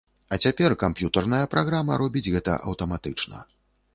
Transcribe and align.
А 0.35 0.37
цяпер 0.45 0.71
камп'ютарная 0.83 1.41
праграма 1.53 1.99
робіць 2.03 2.31
гэта 2.37 2.57
аўтаматычна. 2.71 3.45